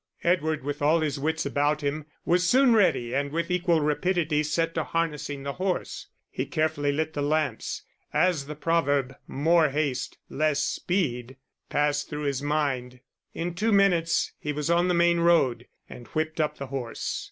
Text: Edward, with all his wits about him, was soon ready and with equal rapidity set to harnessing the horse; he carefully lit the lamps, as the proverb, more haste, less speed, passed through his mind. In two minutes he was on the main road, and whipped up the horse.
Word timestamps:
Edward, 0.23 0.63
with 0.63 0.81
all 0.81 1.01
his 1.01 1.19
wits 1.19 1.45
about 1.45 1.81
him, 1.83 2.07
was 2.25 2.43
soon 2.43 2.73
ready 2.73 3.13
and 3.13 3.31
with 3.31 3.51
equal 3.51 3.81
rapidity 3.81 4.41
set 4.41 4.73
to 4.73 4.83
harnessing 4.83 5.43
the 5.43 5.53
horse; 5.61 6.07
he 6.31 6.47
carefully 6.47 6.91
lit 6.91 7.13
the 7.13 7.21
lamps, 7.21 7.83
as 8.11 8.47
the 8.47 8.55
proverb, 8.55 9.15
more 9.27 9.69
haste, 9.69 10.17
less 10.27 10.63
speed, 10.63 11.37
passed 11.69 12.09
through 12.09 12.23
his 12.23 12.41
mind. 12.41 12.99
In 13.35 13.53
two 13.53 13.71
minutes 13.71 14.33
he 14.39 14.51
was 14.51 14.71
on 14.71 14.87
the 14.87 14.95
main 14.95 15.19
road, 15.19 15.67
and 15.87 16.07
whipped 16.07 16.41
up 16.41 16.57
the 16.57 16.65
horse. 16.73 17.19